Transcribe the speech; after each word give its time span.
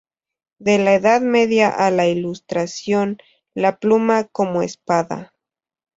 De 0.57 0.79
la 0.79 0.95
Edad 0.95 1.21
Media 1.21 1.69
a 1.69 1.91
la 1.91 2.07
Ilustración; 2.07 3.19
"La 3.53 3.77
pluma 3.77 4.23
como 4.23 4.63
espada". 4.63 5.31